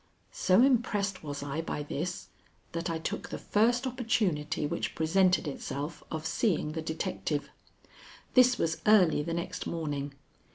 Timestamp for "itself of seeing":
5.47-6.71